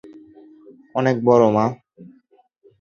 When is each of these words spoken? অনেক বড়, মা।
অনেক 0.95 1.15
বড়, 1.25 1.45
মা। 1.55 1.65